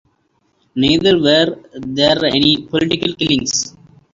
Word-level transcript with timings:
Neither 0.73 1.21
were 1.21 1.59
there 1.75 2.25
any 2.25 2.65
political 2.65 3.13
killings. 3.13 3.75